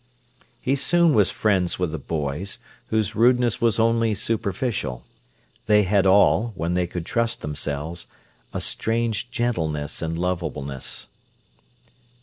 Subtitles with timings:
[0.59, 2.57] He soon was friends with the boys,
[2.87, 5.03] whose rudeness was only superficial.
[5.67, 8.07] They had all, when they could trust themselves,
[8.51, 11.07] a strange gentleness and lovableness.